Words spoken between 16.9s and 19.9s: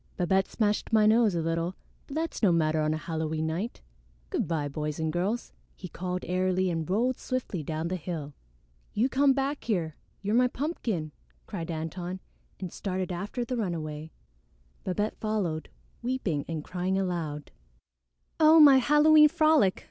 aloud. "Oh, my Halloween frolic!